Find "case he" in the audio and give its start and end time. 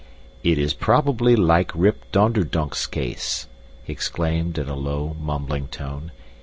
2.87-3.93